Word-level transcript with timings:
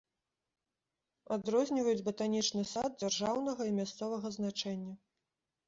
Адрозніваюць 1.35 2.01
батанічны 2.09 2.63
сад 2.73 2.91
дзяржаўнага 3.01 3.61
і 3.73 3.77
мясцовага 3.79 4.27
значэння. 4.41 4.93